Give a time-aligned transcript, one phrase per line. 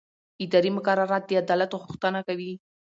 [0.43, 2.51] اداري مقررات د عدالت غوښتنه کوي.